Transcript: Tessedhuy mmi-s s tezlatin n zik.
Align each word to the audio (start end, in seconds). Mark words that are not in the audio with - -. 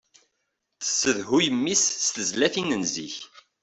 Tessedhuy 0.81 1.47
mmi-s 1.55 1.83
s 2.05 2.07
tezlatin 2.15 2.77
n 2.81 2.83
zik. 2.93 3.15